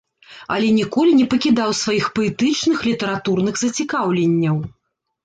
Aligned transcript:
Але 0.53 0.69
ніколі 0.77 1.11
не 1.19 1.27
пакідаў 1.33 1.75
сваіх 1.81 2.07
паэтычных, 2.19 2.77
літаратурных 2.89 3.61
зацікаўленняў. 3.65 4.57